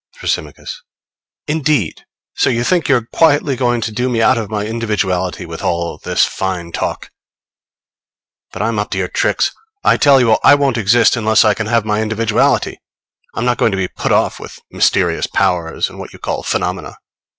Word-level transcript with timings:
Thrasymachos. 0.17 0.77
Indeed! 1.47 2.05
So 2.33 2.49
you 2.49 2.63
think 2.63 2.87
you're 2.87 3.05
quietly 3.13 3.55
going 3.55 3.81
to 3.81 3.91
do 3.91 4.09
me 4.09 4.19
out 4.19 4.35
of 4.39 4.49
my 4.49 4.65
individuality 4.65 5.45
with 5.45 5.61
all 5.61 5.99
this 5.99 6.25
fine 6.25 6.71
talk. 6.71 7.11
But 8.51 8.63
I'm 8.63 8.79
up 8.79 8.89
to 8.89 8.97
your 8.97 9.07
tricks. 9.07 9.51
I 9.83 9.97
tell 9.97 10.19
you 10.19 10.37
I 10.43 10.55
won't 10.55 10.79
exist 10.79 11.15
unless 11.15 11.45
I 11.45 11.53
can 11.53 11.67
have 11.67 11.85
my 11.85 11.99
individuality. 12.01 12.79
I'm 13.35 13.45
not 13.45 13.59
going 13.59 13.73
to 13.73 13.77
be 13.77 13.89
put 13.89 14.11
off 14.11 14.39
with 14.39 14.57
'mysterious 14.71 15.27
powers,' 15.27 15.87
and 15.87 15.99
what 15.99 16.13
you 16.13 16.17
call 16.17 16.41
'phenomena.' 16.41 16.95